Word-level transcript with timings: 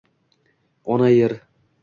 Ona-Yer 0.83 1.37